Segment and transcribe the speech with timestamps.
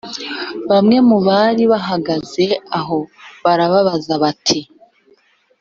[0.69, 2.45] bamwe mu bari bahagaze
[2.79, 2.97] aho
[3.43, 4.59] barababaza bati